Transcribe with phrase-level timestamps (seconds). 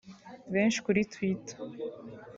[0.53, 1.55] Benshi kuri Twitter